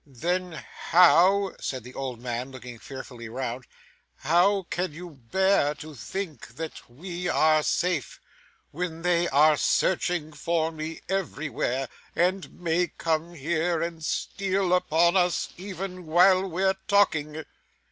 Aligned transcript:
'Then 0.03 0.53
how,' 0.53 1.53
said 1.59 1.83
the 1.83 1.93
old 1.93 2.19
man, 2.19 2.49
looking 2.49 2.79
fearfully 2.79 3.29
round, 3.29 3.67
'how 4.15 4.65
can 4.71 4.91
you 4.93 5.11
bear 5.31 5.75
to 5.75 5.93
think 5.93 6.47
that 6.55 6.89
we 6.89 7.27
are 7.27 7.61
safe, 7.61 8.19
when 8.71 9.03
they 9.03 9.27
are 9.29 9.55
searching 9.55 10.33
for 10.33 10.71
me 10.71 11.01
everywhere, 11.07 11.87
and 12.15 12.51
may 12.59 12.87
come 12.97 13.35
here, 13.35 13.79
and 13.83 14.03
steal 14.03 14.73
upon 14.73 15.15
us, 15.15 15.49
even 15.55 16.07
while 16.07 16.47
we're 16.49 16.73
talking? 16.87 17.43